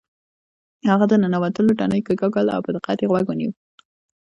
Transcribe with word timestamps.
هغه 0.91 1.05
د 1.09 1.13
ننوتلو 1.23 1.77
تڼۍ 1.79 2.01
کیکاږله 2.07 2.51
او 2.55 2.61
په 2.65 2.71
دقت 2.75 2.97
یې 3.01 3.09
غوږ 3.11 3.25
ونیو 3.27 3.51